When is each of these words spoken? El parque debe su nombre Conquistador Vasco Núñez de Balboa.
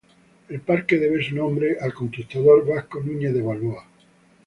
El 0.49 0.61
parque 0.61 0.97
debe 0.97 1.23
su 1.23 1.35
nombre 1.35 1.77
Conquistador 1.95 2.65
Vasco 2.67 3.01
Núñez 3.01 3.35
de 3.35 3.43
Balboa. 3.43 3.85